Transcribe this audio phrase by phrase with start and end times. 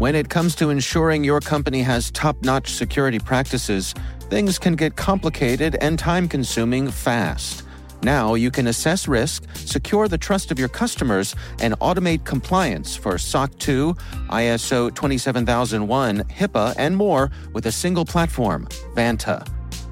[0.00, 3.92] When it comes to ensuring your company has top-notch security practices,
[4.30, 7.64] things can get complicated and time-consuming fast.
[8.02, 13.18] Now you can assess risk, secure the trust of your customers, and automate compliance for
[13.18, 13.92] SOC 2,
[14.30, 19.46] ISO 27001, HIPAA, and more with a single platform, Vanta.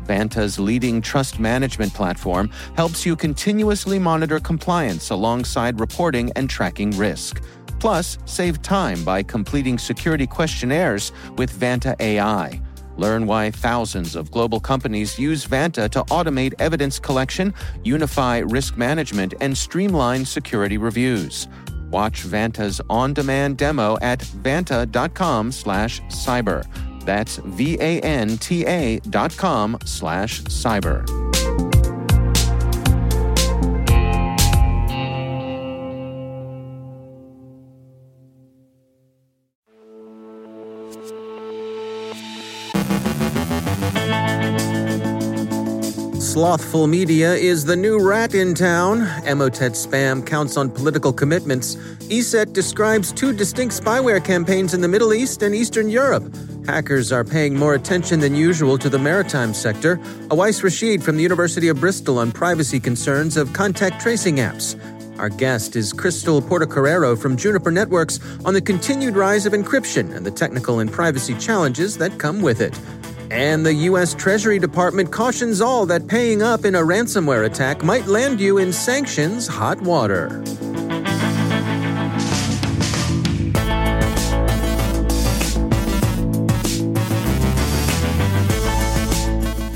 [0.07, 7.43] Vanta's leading trust management platform helps you continuously monitor compliance alongside reporting and tracking risk.
[7.79, 12.61] Plus, save time by completing security questionnaires with Vanta AI.
[12.97, 19.35] Learn why thousands of global companies use Vanta to automate evidence collection, unify risk management,
[19.41, 21.47] and streamline security reviews.
[21.91, 26.67] Watch Vanta's on-demand demo at vanta.com slash cyber.
[27.05, 31.18] That's V-A-N-T-A dot com slash cyber.
[46.39, 49.01] SlothfulMedia is the new RAT in town.
[49.27, 51.75] Emotet spam counts on political commitments.
[52.11, 56.33] ESET describes two distinct spyware campaigns in the Middle East and Eastern Europe.
[56.65, 59.97] Hackers are paying more attention than usual to the maritime sector.
[60.29, 64.79] Awais Rashid from the University of Bristol on privacy concerns of contact tracing apps.
[65.19, 70.25] Our guest is Krystle Portocarrero from Juniper Networks on the continued rise of encryption and
[70.25, 72.79] the technical and privacy challenges that come with it.
[73.31, 74.15] And the U.S.
[74.15, 78.73] Treasury Department cautions all that paying up in a ransomware attack might land you in
[78.73, 80.43] sanctions hot water.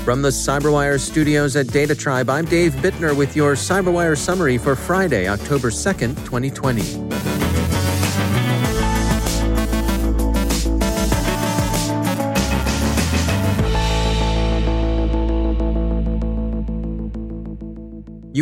[0.03, 5.29] From the CyberWire studios at DataTribe, I'm Dave Bittner with your CyberWire summary for Friday,
[5.29, 7.02] October 2nd, 2020.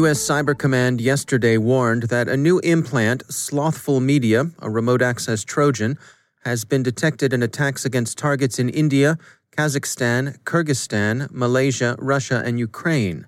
[0.02, 0.18] U.S.
[0.18, 5.96] Cyber Command yesterday warned that a new implant, SlothfulMedia, a remote access Trojan,
[6.44, 9.20] has been detected in attacks against targets in India,
[9.56, 13.28] Kazakhstan, Kyrgyzstan, Malaysia, Russia, and Ukraine.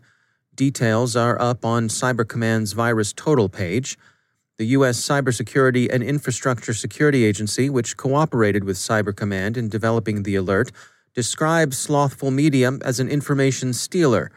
[0.55, 3.95] Details are up on Cyber Command's Virus Total page.
[4.57, 4.99] The U.S.
[4.99, 10.71] Cybersecurity and Infrastructure Security Agency, which cooperated with Cyber Command in developing the alert,
[11.13, 14.31] describes SlothfulMedia as an information stealer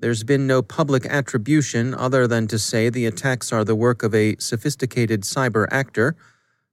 [0.00, 4.14] there's been no public attribution other than to say the attacks are the work of
[4.14, 6.14] a sophisticated cyber actor.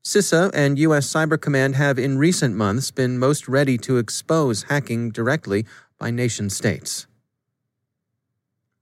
[0.03, 1.11] CISA and U.S.
[1.11, 5.65] Cyber Command have in recent months been most ready to expose hacking directly
[5.97, 7.07] by nation states.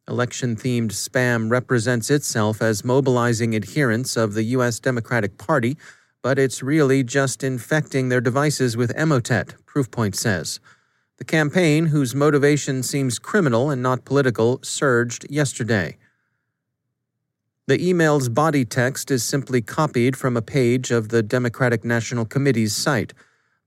[0.10, 4.78] Election themed spam represents itself as mobilizing adherents of the U.S.
[4.80, 5.78] Democratic Party,
[6.22, 10.60] but it's really just infecting their devices with Emotet, Proofpoint says.
[11.24, 15.96] The campaign, whose motivation seems criminal and not political, surged yesterday.
[17.66, 22.76] The email's body text is simply copied from a page of the Democratic National Committee's
[22.76, 23.14] site.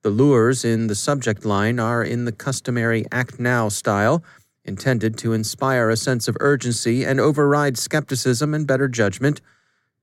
[0.02, 4.22] The lures in the subject line are in the customary Act Now style,
[4.66, 9.40] intended to inspire a sense of urgency and override skepticism and better judgment.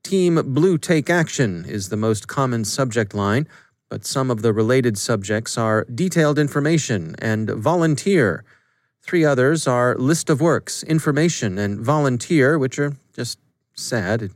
[0.01, 3.47] Team Blue Take Action is the most common subject line,
[3.93, 8.43] but some of the related subjects are detailed information and volunteer.
[9.03, 13.37] Three others are list of works, information, and volunteer, which are just
[13.75, 14.23] sad.
[14.23, 14.31] It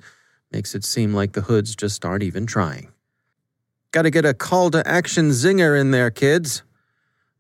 [0.52, 2.92] makes it seem like the hoods just aren't even trying.
[3.90, 6.62] Got to get a call to action zinger in there, kids.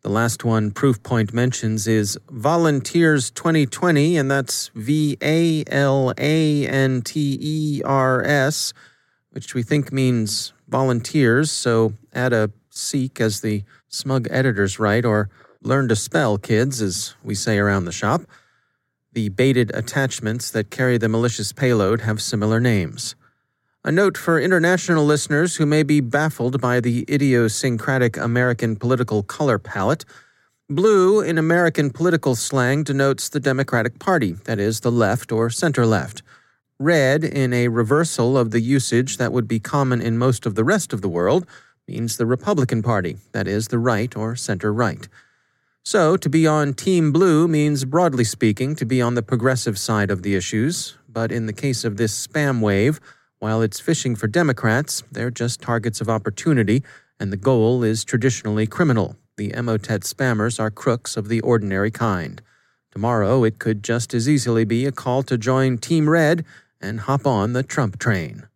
[0.01, 7.03] The last one Proofpoint mentions is Volunteers 2020, and that's V A L A N
[7.03, 8.73] T E R S,
[9.29, 15.29] which we think means volunteers, so add a seek as the smug editors write, or
[15.61, 18.21] learn to spell, kids, as we say around the shop.
[19.13, 23.15] The baited attachments that carry the malicious payload have similar names.
[23.83, 29.57] A note for international listeners who may be baffled by the idiosyncratic American political color
[29.57, 30.03] palette.
[30.69, 35.85] Blue in American political slang denotes the Democratic Party, that is, the left or center
[35.85, 36.21] left.
[36.79, 40.63] Red, in a reversal of the usage that would be common in most of the
[40.63, 41.47] rest of the world,
[41.87, 45.07] means the Republican Party, that is, the right or center right.
[45.83, 50.11] So, to be on Team Blue means, broadly speaking, to be on the progressive side
[50.11, 52.99] of the issues, but in the case of this spam wave,
[53.39, 56.83] while it's fishing for Democrats, they're just targets of opportunity,
[57.19, 59.15] and the goal is traditionally criminal.
[59.35, 62.39] The Emotet spammers are crooks of the ordinary kind.
[62.91, 66.45] Tomorrow, it could just as easily be a call to join Team Red
[66.81, 68.47] and hop on the Trump train.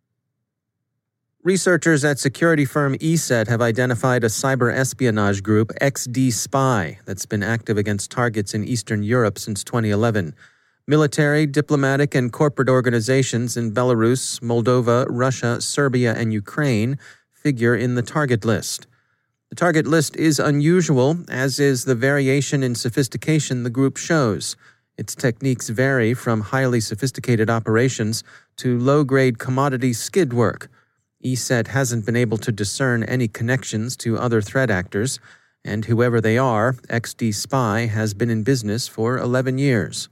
[1.44, 7.76] Researchers at security firm ESET have identified a cyber espionage group, XDSpy, that's been active
[7.76, 10.36] against targets in Eastern Europe since 2011.
[10.86, 16.96] Military, diplomatic, and corporate organizations in Belarus, Moldova, Russia, Serbia, and Ukraine
[17.32, 18.86] figure in the target list.
[19.50, 24.56] The target list is unusual, as is the variation in sophistication the group shows.
[25.02, 28.22] Its techniques vary from highly sophisticated operations
[28.56, 30.70] to low grade commodity skid work.
[31.24, 35.18] ESET hasn't been able to discern any connections to other threat actors,
[35.64, 40.08] and whoever they are, XDSpy has been in business for 11 years.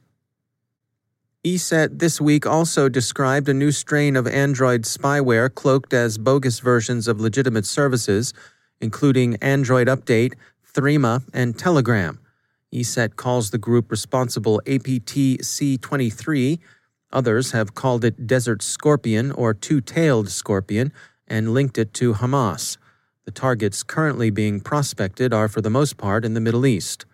[1.45, 7.07] ESET this week also described a new strain of Android spyware cloaked as bogus versions
[7.07, 8.35] of legitimate services,
[8.81, 10.35] including Android Update,
[10.75, 12.19] Threema, and Telegram.
[12.73, 16.61] ESET calls the group responsible APT C23.
[17.13, 20.93] Others have called it Desert Scorpion or Two Tailed Scorpion
[21.27, 22.77] and linked it to Hamas.
[23.25, 27.07] The targets currently being prospected are for the most part in the Middle East.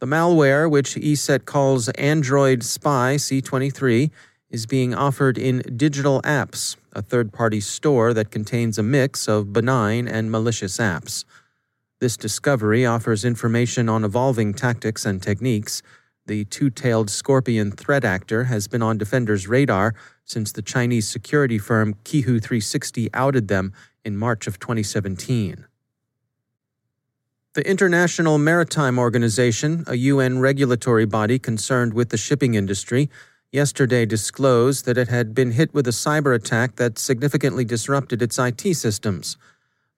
[0.00, 4.10] The malware, which ESET calls Android Spy C23,
[4.50, 9.52] is being offered in Digital Apps, a third party store that contains a mix of
[9.52, 11.24] benign and malicious apps.
[11.98, 15.82] This discovery offers information on evolving tactics and techniques.
[16.26, 19.94] The two tailed scorpion threat actor has been on Defender's radar
[20.24, 23.72] since the Chinese security firm Qihoo 360 outed them
[24.04, 25.64] in March of 2017.
[27.54, 33.08] The International Maritime Organization, a UN regulatory body concerned with the shipping industry,
[33.50, 38.38] yesterday disclosed that it had been hit with a cyber attack that significantly disrupted its
[38.38, 39.38] IT systems.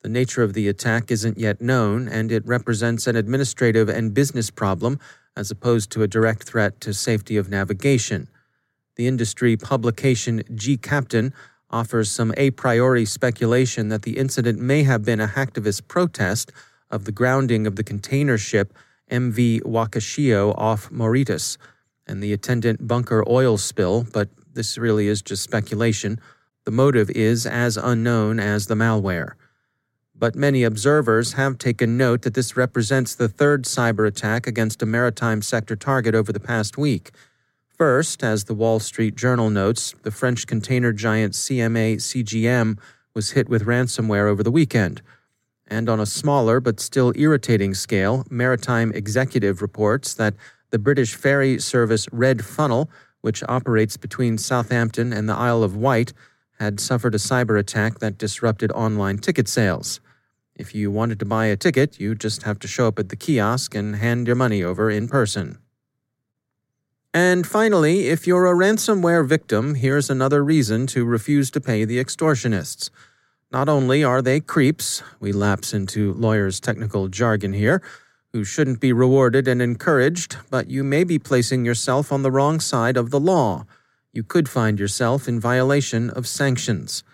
[0.02, 4.50] The nature of the attack isn't yet known, and it represents an administrative and business
[4.50, 5.00] problem
[5.36, 8.28] as opposed to a direct threat to safety of navigation.
[8.96, 11.32] The industry publication gCaptain
[11.70, 16.52] offers some a priori speculation that the incident may have been a hacktivist protest
[16.90, 18.72] of the grounding of the container ship
[19.10, 21.58] MV Wakashio off Mauritius
[22.06, 26.20] and the attendant bunker oil spill, but this really is just speculation.
[26.64, 29.32] The motive is as unknown as the malware.
[30.18, 34.86] But many observers have taken note that this represents the third cyber attack against a
[34.86, 37.12] maritime sector target over the past week.
[37.68, 42.78] First, as the Wall Street Journal notes, the French container giant CMA CGM
[43.14, 45.02] was hit with ransomware over the weekend.
[45.68, 50.34] And on a smaller but still irritating scale, Maritime Executive reports that
[50.70, 56.12] the British ferry service Red Funnel, which operates between Southampton and the Isle of Wight,
[56.58, 60.00] had suffered a cyber attack that disrupted online ticket sales.
[60.58, 63.16] If you wanted to buy a ticket, you just have to show up at the
[63.16, 65.58] kiosk and hand your money over in person.
[67.14, 71.98] And finally, if you're a ransomware victim, here's another reason to refuse to pay the
[71.98, 72.90] extortionists.
[73.52, 77.80] Not only are they creeps, we lapse into lawyers' technical jargon here,
[78.32, 82.58] who shouldn't be rewarded and encouraged, but you may be placing yourself on the wrong
[82.58, 83.64] side of the law.
[84.12, 87.04] You could find yourself in violation of sanctions.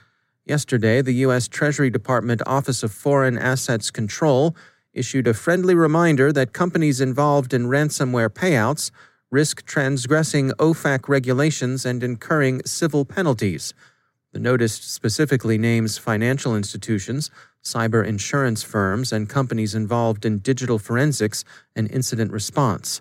[0.46, 1.48] Yesterday, the U.S.
[1.48, 4.54] Treasury Department Office of Foreign Assets Control
[4.92, 8.90] issued a friendly reminder that companies involved in ransomware payouts
[9.30, 13.72] risk transgressing OFAC regulations and incurring civil penalties.
[14.32, 17.30] The notice specifically names financial institutions,
[17.64, 21.42] cyber insurance firms, and companies involved in digital forensics
[21.74, 23.00] and incident response.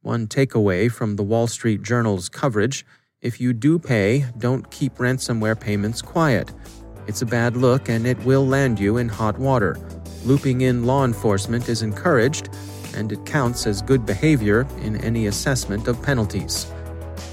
[0.00, 2.86] One takeaway from the Wall Street Journal's coverage
[3.22, 6.50] if you do pay, don't keep ransomware payments quiet.
[7.06, 9.78] It's a bad look and it will land you in hot water.
[10.24, 12.48] Looping in law enforcement is encouraged,
[12.94, 16.70] and it counts as good behavior in any assessment of penalties.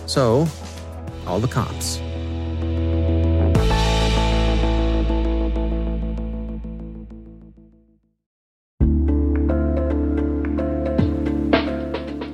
[0.05, 0.47] So,
[1.25, 1.99] call the cops.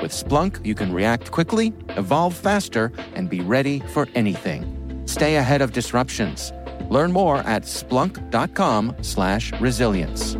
[0.00, 5.02] With Splunk, you can react quickly, evolve faster, and be ready for anything.
[5.06, 6.52] Stay ahead of disruptions.
[6.88, 10.36] Learn more at splunk.com/resilience.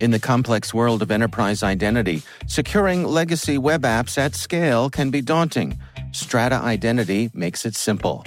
[0.00, 5.22] In the complex world of enterprise identity, securing legacy web apps at scale can be
[5.22, 5.78] daunting.
[6.12, 8.26] Strata Identity makes it simple.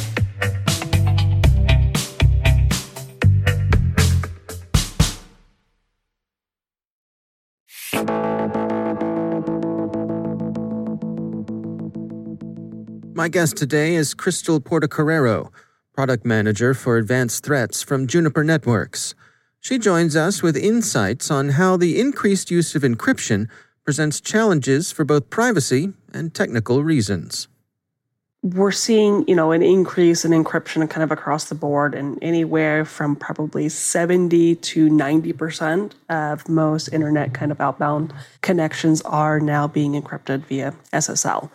[13.21, 15.51] My guest today is Krystle Portocarrero,
[15.93, 19.13] product manager for advanced threats from Juniper Networks.
[19.59, 23.47] She joins us with insights on how the increased use of encryption
[23.85, 27.47] presents challenges for both privacy and technical reasons.
[28.41, 32.85] We're seeing, you know, an increase in encryption kind of across the board and anywhere
[32.85, 39.91] from probably 70 to 90% of most internet kind of outbound connections are now being
[39.93, 41.51] encrypted via SSL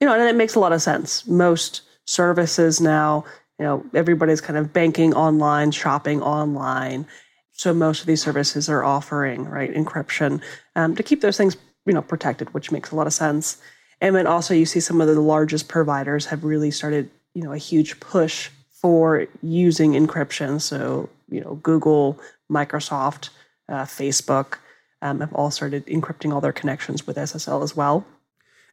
[0.00, 1.26] you know, and it makes a lot of sense.
[1.26, 3.24] Most services now,
[3.58, 7.06] you know, everybody's kind of banking online, shopping online.
[7.52, 10.40] So most of these services are offering right encryption
[10.76, 13.58] um, to keep those things you know protected, which makes a lot of sense.
[14.00, 17.52] And then also you see some of the largest providers have really started you know
[17.52, 20.60] a huge push for using encryption.
[20.60, 23.30] So you know Google, Microsoft,
[23.68, 24.58] uh, Facebook
[25.02, 28.06] um, have all started encrypting all their connections with SSL as well.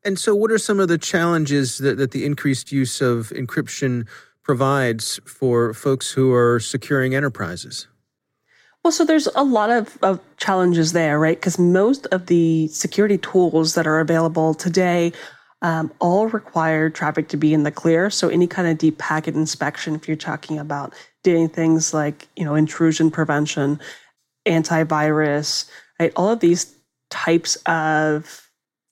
[0.06, 4.08] And so, what are some of the challenges that, that the increased use of encryption
[4.44, 7.88] provides for folks who are securing enterprises?
[8.84, 11.36] Well, so there's a lot of, of challenges there, right?
[11.36, 15.12] Because most of the security tools that are available today
[15.64, 18.12] um, all require traffic to be in the clear.
[18.12, 20.94] So any kind of deep packet inspection, if you're talking about
[21.24, 23.80] doing things like you know intrusion prevention,
[24.46, 25.68] antivirus,
[26.00, 26.14] right?
[26.16, 26.76] All of these
[27.10, 28.45] types of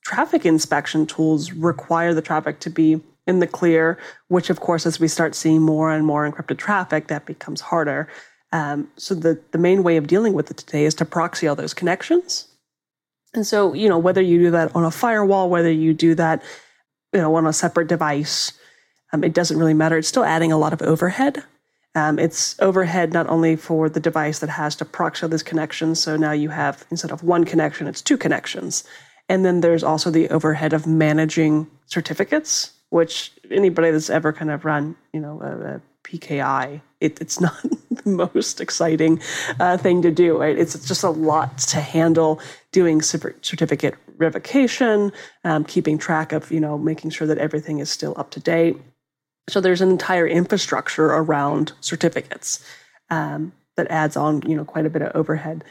[0.04, 5.00] traffic inspection tools require the traffic to be in the clear, which, of course, as
[5.00, 8.08] we start seeing more and more encrypted traffic, that becomes harder.
[8.52, 11.56] Um, so the, the main way of dealing with it today is to proxy all
[11.56, 12.48] those connections.
[13.34, 16.44] And so, you know, whether you do that on a firewall, whether you do that,
[17.14, 18.54] you know, on a separate device,
[19.12, 19.98] um, it doesn't really matter.
[19.98, 21.44] It's still adding a lot of overhead.
[21.96, 26.02] Um, it's overhead not only for the device that has to proxy all these connections.
[26.02, 28.84] So now you have, instead of one connection, it's two connections.
[29.34, 34.64] And then there's also the overhead of managing certificates, which anybody that's ever kind of
[34.64, 37.60] run, you know, a, a PKI, it, it's not
[38.04, 39.20] the most exciting
[39.60, 40.40] uh, thing to do.
[40.40, 40.56] Right?
[40.56, 42.40] It's just a lot to handle
[42.72, 45.12] doing certificate revocation,
[45.44, 48.78] um, keeping track of, you know, making sure that everything is still up to date.
[49.50, 52.64] So there's an entire infrastructure around certificates
[53.10, 55.64] um, that adds on, you know, quite a bit of overhead.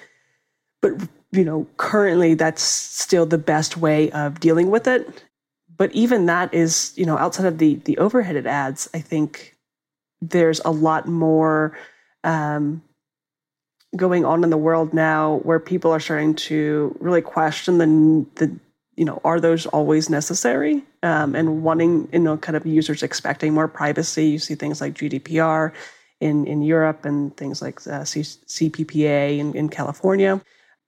[0.81, 0.95] But
[1.33, 5.25] you know, currently that's still the best way of dealing with it.
[5.77, 9.57] But even that is, you know, outside of the the overhead it adds, I think
[10.21, 11.77] there's a lot more
[12.23, 12.83] um,
[13.97, 18.61] going on in the world now where people are starting to really question the the
[18.97, 20.83] you know, are those always necessary?
[21.03, 24.27] Um, and wanting, you know, kind of users expecting more privacy.
[24.27, 25.73] You see things like GDPR
[26.21, 30.41] in, in Europe and things like uh, C- CPPA in, in California,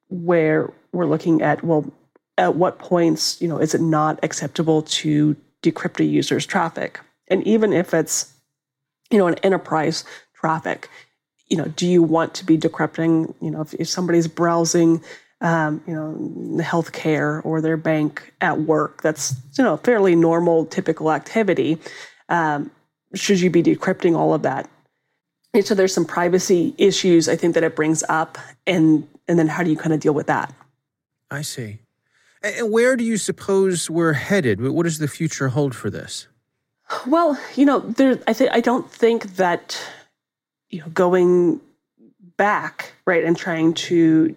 [0.09, 1.91] where we're looking at, well,
[2.37, 6.99] at what points, you know, is it not acceptable to decrypt a user's traffic?
[7.27, 8.33] And even if it's,
[9.09, 10.03] you know, an enterprise
[10.35, 10.89] traffic,
[11.47, 15.01] you know, do you want to be decrypting, you know, if, if somebody's browsing
[15.41, 19.01] um, you know, healthcare or their bank at work.
[19.01, 21.77] That's you know fairly normal, typical activity.
[22.29, 22.71] Um,
[23.13, 24.69] should you be decrypting all of that?
[25.53, 29.47] And so there's some privacy issues I think that it brings up, and and then
[29.47, 30.53] how do you kind of deal with that?
[31.31, 31.79] I see.
[32.43, 34.61] And where do you suppose we're headed?
[34.61, 36.27] What does the future hold for this?
[37.07, 38.19] Well, you know, there.
[38.27, 39.81] I think I don't think that
[40.69, 41.59] you know going
[42.37, 44.35] back right and trying to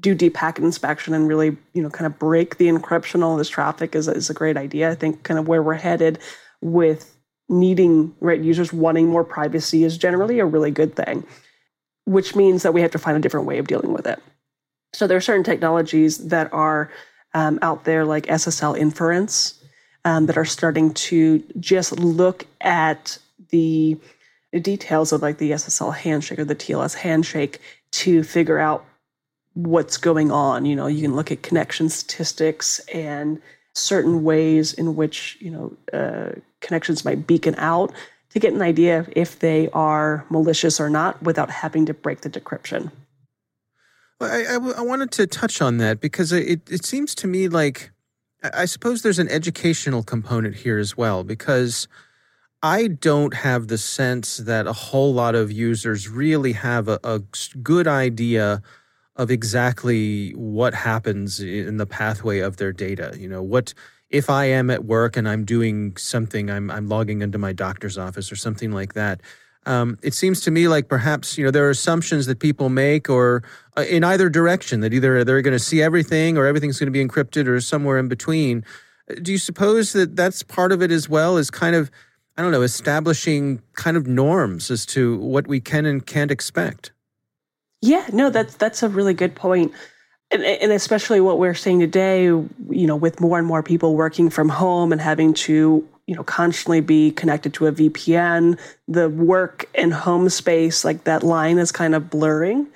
[0.00, 3.48] do deep packet inspection and really, you know, kind of break the encryption all this
[3.48, 4.90] traffic is, is a great idea.
[4.90, 6.18] I think kind of where we're headed
[6.60, 7.16] with
[7.48, 11.26] needing right users wanting more privacy is generally a really good thing,
[12.06, 14.20] which means that we have to find a different way of dealing with it.
[14.92, 16.90] So there are certain technologies that are
[17.34, 19.60] um, out there like SSL inference
[20.04, 23.18] um, that are starting to just look at
[23.50, 23.98] the
[24.60, 28.84] details of like the SSL handshake or the TLS handshake to figure out
[29.54, 30.64] what's going on.
[30.64, 33.40] You know, you can look at connection statistics and
[33.74, 37.92] certain ways in which, you know, uh, connections might beacon out
[38.34, 42.30] to get an idea if they are malicious or not without having to break the
[42.30, 42.90] decryption.
[44.20, 47.48] Well, I, I, I wanted to touch on that because it, it seems to me
[47.48, 47.90] like
[48.52, 51.88] I suppose there's an educational component here as well because
[52.62, 57.20] I don't have the sense that a whole lot of users really have a, a
[57.62, 58.62] good idea
[59.16, 63.14] of exactly what happens in the pathway of their data.
[63.16, 63.72] You know, what
[64.14, 67.98] if I am at work and I'm doing something, I'm I'm logging into my doctor's
[67.98, 69.20] office or something like that.
[69.66, 73.10] Um, it seems to me like perhaps you know there are assumptions that people make,
[73.10, 73.42] or
[73.76, 76.92] uh, in either direction, that either they're going to see everything, or everything's going to
[76.92, 78.64] be encrypted, or somewhere in between.
[79.20, 81.36] Do you suppose that that's part of it as well?
[81.36, 81.90] Is kind of
[82.36, 86.92] I don't know, establishing kind of norms as to what we can and can't expect.
[87.80, 89.72] Yeah, no, that's that's a really good point.
[90.34, 94.30] And, and especially what we're seeing today, you know, with more and more people working
[94.30, 99.70] from home and having to, you know, constantly be connected to a VPN, the work
[99.76, 102.66] and home space, like that line is kind of blurring.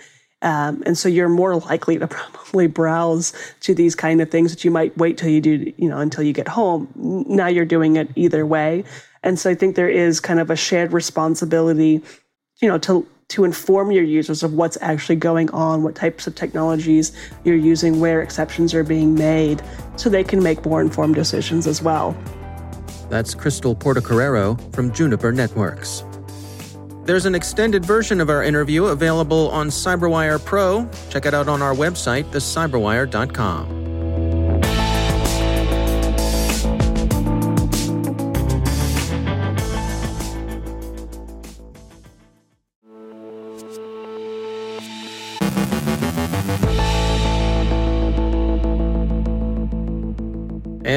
[0.40, 4.64] Um, and so you're more likely to probably browse to these kind of things that
[4.64, 6.88] you might wait till you do, you know, until you get home.
[6.94, 8.84] Now you're doing it either way.
[9.24, 12.02] And so I think there is kind of a shared responsibility,
[12.62, 16.34] you know, to to inform your users of what's actually going on, what types of
[16.34, 17.12] technologies
[17.44, 19.62] you're using, where exceptions are being made,
[19.96, 22.16] so they can make more informed decisions as well.
[23.10, 26.04] That's Krystle Portocarrero from Juniper Networks.
[27.04, 30.88] There's an extended version of our interview available on CyberWire Pro.
[31.10, 33.87] Check it out on our website, thecyberwire.com.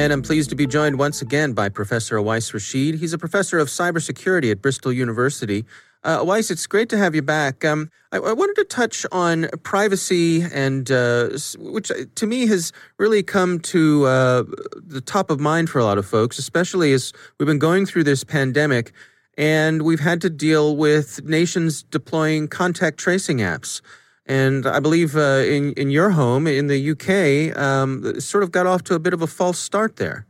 [0.02, 2.96] And I'm pleased to be joined once again by Professor Awais Rashid.
[2.96, 5.64] He's a professor of cybersecurity at Bristol University.
[6.02, 7.64] Uh, Awais, it's great to have you back.
[7.64, 12.72] Um, I, I, wanted to touch on privacy, and uh, which uh, to me has
[12.98, 14.42] really come to uh,
[14.74, 18.02] the top of mind for a lot of folks, especially as we've been going through
[18.02, 18.90] this pandemic
[19.38, 23.80] and we've had to deal with nations deploying contact tracing apps.
[24.26, 28.66] And I believe uh, in in your home in the UK, um, sort of got
[28.66, 30.26] off to a bit of a false start there.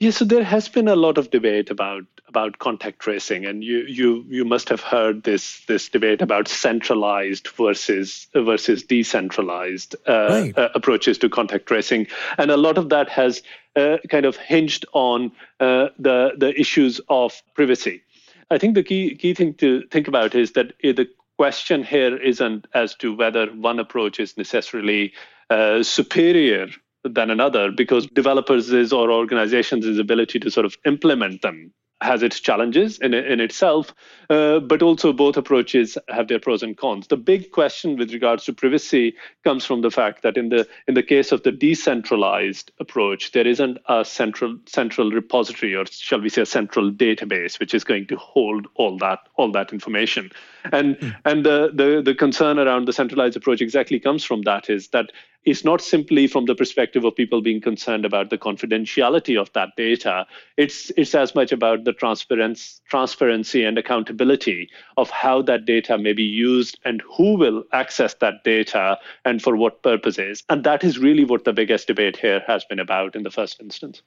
[0.00, 3.78] Yeah, so there has been a lot of debate about about contact tracing, and you
[3.80, 10.58] you you must have heard this this debate about centralized versus versus decentralized uh, right.
[10.58, 12.06] uh, approaches to contact tracing,
[12.38, 13.42] and a lot of that has
[13.74, 18.02] uh, kind of hinged on uh, the the issues of privacy.
[18.50, 21.08] I think the key key thing to think about is that the
[21.38, 25.12] question here isn't as to whether one approach is necessarily
[25.50, 26.66] uh, superior
[27.04, 32.98] than another because developers' or organizations' ability to sort of implement them has its challenges
[32.98, 33.92] in, in itself,
[34.30, 37.08] uh, but also both approaches have their pros and cons.
[37.08, 40.94] The big question with regards to privacy comes from the fact that in the in
[40.94, 46.28] the case of the decentralized approach, there isn't a central central repository, or shall we
[46.28, 50.30] say, a central database, which is going to hold all that all that information.
[50.72, 51.16] And mm.
[51.24, 55.10] and the, the the concern around the centralized approach exactly comes from that is that
[55.48, 59.70] is not simply from the perspective of people being concerned about the confidentiality of that
[59.76, 60.26] data.
[60.56, 66.12] It's it's as much about the transparency, transparency and accountability of how that data may
[66.12, 70.44] be used and who will access that data and for what purposes.
[70.50, 73.60] And that is really what the biggest debate here has been about in the first
[73.60, 74.02] instance.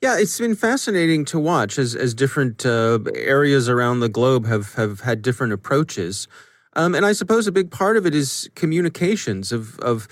[0.00, 4.74] Yeah, it's been fascinating to watch as as different uh, areas around the globe have
[4.74, 6.26] have had different approaches.
[6.76, 10.08] Um, and I suppose a big part of it is communications of of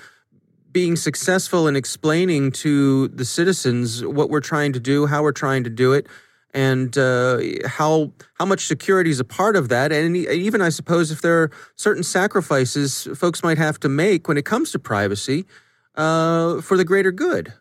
[0.73, 5.65] being successful in explaining to the citizens what we're trying to do, how we're trying
[5.65, 6.07] to do it,
[6.55, 9.93] and uh, how how much security is a part of that.
[9.93, 14.37] And even I suppose if there are certain sacrifices folks might have to make when
[14.37, 15.47] it comes to privacy
[15.95, 17.53] uh, for the greater good.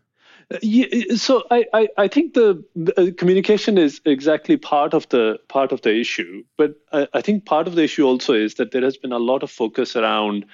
[0.61, 5.39] Yeah, so I, I, I think the, the, uh, communication is exactly part of the
[5.47, 8.71] part of the issue, but I, I, think part of the issue also is that
[8.71, 10.45] there has been a lot of focus around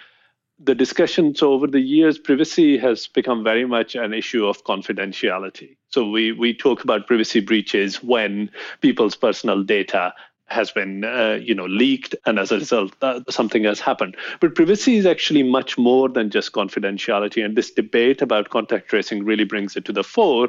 [0.60, 1.36] the discussion.
[1.36, 5.78] So over the years, privacy has become very much an issue of confidentiality.
[5.90, 8.50] So we we talk about privacy breaches when
[8.82, 10.14] people's personal data
[10.48, 14.56] has been uh, you know leaked and as a result uh, something has happened but
[14.56, 19.44] privacy is actually much more than just confidentiality and this debate about contact tracing really
[19.44, 20.48] brings it to the fore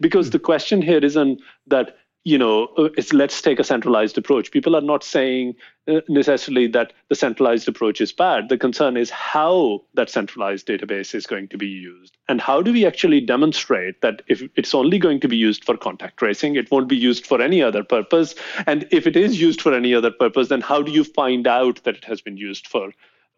[0.00, 4.50] because the question here isn't that you know, uh, it's let's take a centralized approach.
[4.50, 5.54] People are not saying
[5.86, 8.48] uh, necessarily that the centralized approach is bad.
[8.48, 12.16] The concern is how that centralized database is going to be used.
[12.26, 15.76] And how do we actually demonstrate that if it's only going to be used for
[15.76, 18.34] contact tracing, it won't be used for any other purpose?
[18.66, 21.84] And if it is used for any other purpose, then how do you find out
[21.84, 22.90] that it has been used for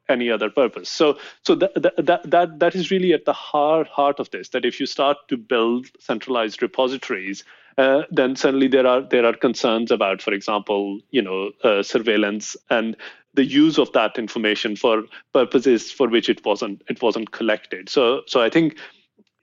[0.09, 0.89] any other purpose.
[0.89, 4.51] So, so that that that that is really at the heart heart of this.
[4.51, 7.43] That if you start to build centralized repositories
[7.79, 12.57] uh, then suddenly there are there are concerns about, for example, you know, uh, surveillance
[12.71, 12.97] and
[13.35, 17.89] the use of that information for purposes for which it wasn't it wasn't collected.
[17.89, 18.79] So so I think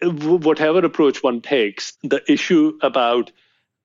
[0.02, 3.32] whatever approach one takes, the issue about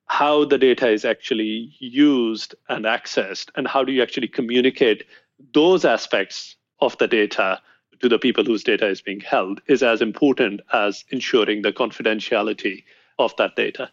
[0.06, 5.04] how the data is actually used and accessed, and how do you actually communicate
[5.52, 7.60] those aspects of the data
[8.00, 12.84] to the people whose data is being held is as important as ensuring the confidentiality
[13.18, 13.90] of that data.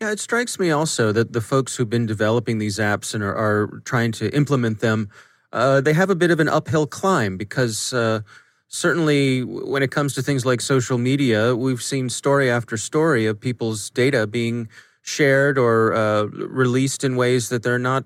[0.00, 3.34] Yeah, it strikes me also that the folks who've been developing these apps and are,
[3.34, 5.10] are trying to implement them,
[5.52, 8.20] uh, they have a bit of an uphill climb because uh,
[8.68, 13.40] certainly when it comes to things like social media, we've seen story after story of
[13.40, 14.68] people's data being
[15.02, 18.04] shared or uh, released in ways that they're not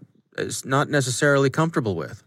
[0.64, 2.24] not necessarily comfortable with.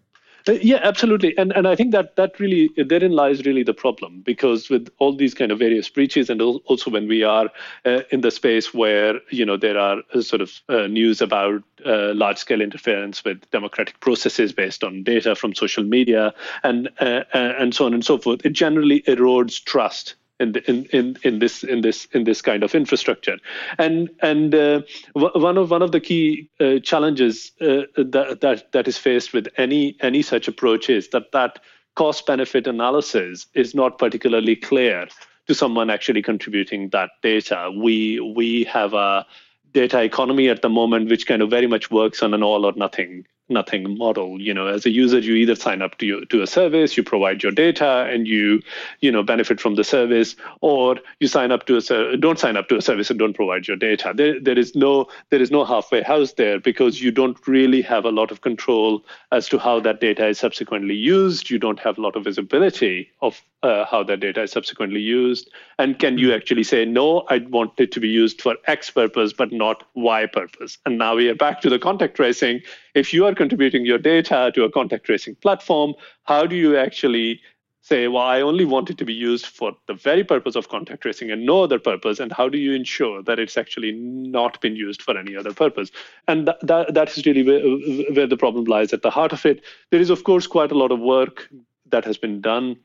[0.48, 4.22] Uh, yeah, absolutely, and and I think that that really therein lies really the problem
[4.22, 7.50] because with all these kind of various breaches, and also when we are
[7.84, 11.64] uh, in the space where you know there are uh, sort of uh, news about
[11.84, 16.32] uh, large scale interference with democratic processes based on data from social media
[16.64, 21.18] and uh, and so on and so forth, it generally erodes trust in, in, in,
[21.24, 23.38] in this in this in this kind of infrastructure.
[23.78, 24.82] And and uh,
[25.14, 29.48] one of one of the key uh, challenges uh, that, that that is faced with
[29.58, 31.60] any any such approach is that that
[31.96, 35.08] cost benefit analysis is not particularly clear
[35.48, 37.72] to someone actually contributing that data.
[37.76, 39.26] We we have a
[39.74, 42.74] data economy at the moment which kind of very much works on an all or
[42.74, 44.42] nothing nothing model.
[44.42, 47.04] You know as a user you either sign up to you, to a service you
[47.04, 48.62] provide your data and you
[49.02, 52.68] you know benefit from the service or you sign up to a don't sign up
[52.70, 54.14] to a service and don't provide your data.
[54.16, 58.06] There, there is no there is no halfway house there because you don't really have
[58.06, 61.50] a lot of control as to how that data is subsequently used.
[61.50, 65.50] You don't have a lot of visibility of uh, how that data is subsequently used.
[65.80, 69.34] And can you actually say no i want it to be used for x purpose
[69.34, 70.78] but not y purpose?
[70.86, 72.62] And now we are back to the contact tracing
[72.96, 77.42] if you are contributing your data to a contact tracing platform, how do you actually
[77.82, 81.02] say, well, I only want it to be used for the very purpose of contact
[81.02, 82.20] tracing and no other purpose?
[82.20, 85.92] And how do you ensure that it's actually not been used for any other purpose?
[86.28, 89.46] And that, that, that is really where, where the problem lies at the heart of
[89.46, 89.62] it.
[89.92, 91.48] There is, of course, quite a lot of work
[91.88, 92.78] that has been done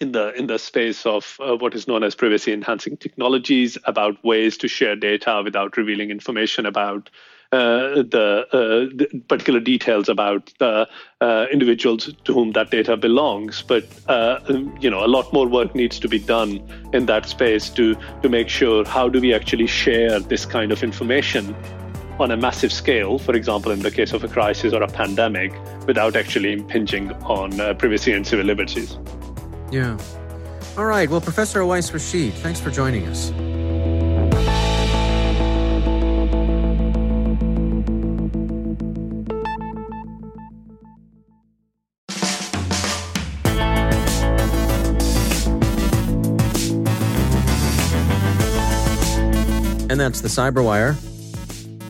[0.00, 4.22] in the in the space of uh, what is known as privacy enhancing technologies about
[4.24, 7.10] ways to share data without revealing information about
[7.50, 8.58] the, uh,
[8.94, 10.88] the, particular details about the
[11.20, 13.62] uh, individuals to whom that data belongs.
[13.62, 13.84] But
[14.80, 18.28] you know, a lot more work needs to be done in that space to to
[18.28, 21.54] make sure how do we actually share this kind of information
[22.18, 25.52] on a massive scale, for example, in the case of a crisis or a pandemic,
[25.86, 28.98] without actually impinging on uh, privacy and civil liberties.
[29.70, 29.96] Yeah.
[30.76, 31.08] All right.
[31.08, 33.32] Well, Professor Awais Rashid, thanks for joining us.
[49.90, 50.96] And that's the Cyberwire.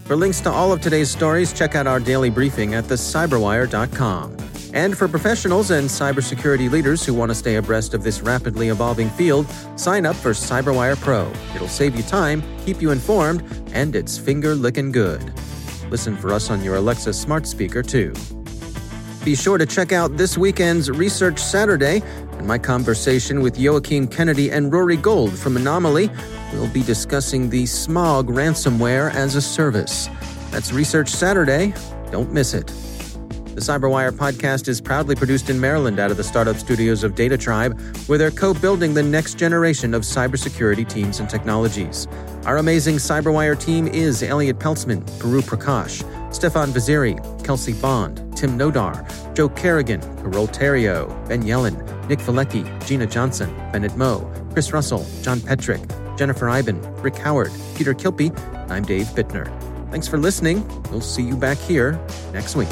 [0.06, 4.36] For links to all of today's stories, check out our daily briefing at thecyberwire.com.
[4.74, 9.10] And for professionals and cybersecurity leaders who want to stay abreast of this rapidly evolving
[9.10, 11.30] field, sign up for Cyberwire Pro.
[11.54, 15.32] It'll save you time, keep you informed, and it's finger licking good.
[15.90, 18.12] Listen for us on your Alexa smart speaker, too.
[19.24, 22.02] Be sure to check out this weekend's Research Saturday
[22.38, 26.08] and my conversation with Joakim Kennedy and Rory Gould from Anomali.
[26.52, 30.08] We'll be discussing the Smaug ransomware as a service.
[30.50, 31.74] That's Research Saturday.
[32.10, 32.72] Don't miss it.
[33.58, 38.08] The Cyberwire podcast is proudly produced in Maryland out of the startup studios of DataTribe,
[38.08, 42.06] where they're co building the next generation of cybersecurity teams and technologies.
[42.44, 49.04] Our amazing Cyberwire team is Elliot Peltzman, Puru Prakash, Stefan Vaziri, Kelsey Bond, Tim Nodar,
[49.34, 51.76] Joe Carrigan, Carole Theriault, Ben Yelin,
[52.08, 54.20] Nick Veliky, Gina Johnson, Bennett Moe,
[54.52, 55.80] Chris Russell, John Petrick,
[56.18, 58.36] Jennifer Eiben, Rick Howard, Peter Kilpe.
[58.68, 59.48] I'm Dave Bittner.
[59.92, 60.66] Thanks for listening.
[60.90, 61.92] We'll see you back here
[62.32, 62.68] next week.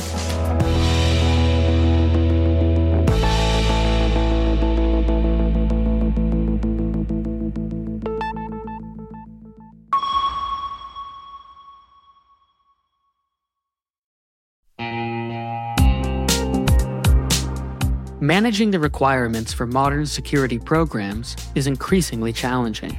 [18.21, 22.99] Managing the requirements for modern security programs is increasingly challenging